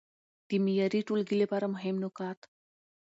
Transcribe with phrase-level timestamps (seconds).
[0.47, 2.39] د معياري ټولګي لپاره مهم نقاط: